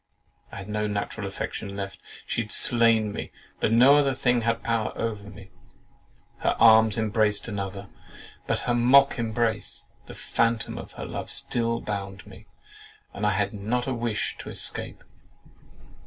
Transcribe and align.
I 0.51 0.55
had 0.57 0.67
no 0.67 0.87
natural 0.87 1.27
affection 1.27 1.75
left; 1.75 1.99
she 2.25 2.41
had 2.41 2.51
slain 2.51 3.11
me, 3.11 3.31
but 3.59 3.71
no 3.71 3.97
other 3.97 4.15
thing 4.15 4.41
had 4.41 4.63
power 4.63 4.91
over 4.97 5.29
me. 5.29 5.51
Her 6.39 6.55
arms 6.59 6.97
embraced 6.97 7.47
another; 7.47 7.87
but 8.47 8.61
her 8.61 8.73
mock 8.73 9.19
embrace, 9.19 9.83
the 10.07 10.15
phantom 10.15 10.79
of 10.79 10.93
her 10.93 11.05
love, 11.05 11.29
still 11.29 11.81
bound 11.81 12.25
me, 12.25 12.47
and 13.13 13.27
I 13.27 13.33
had 13.33 13.53
not 13.53 13.85
a 13.85 13.93
wish 13.93 14.35
to 14.39 14.49
escape. 14.49 15.03